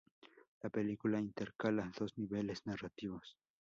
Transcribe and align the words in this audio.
La 0.63 0.71
película 0.71 1.19
intercala 1.19 1.91
dos 1.95 2.17
niveles 2.17 2.65
narrativos. 2.65 3.37